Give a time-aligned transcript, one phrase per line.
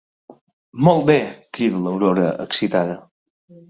[0.87, 1.19] Molt bé!
[1.35, 3.03] —crida l'Aurora, excitada—.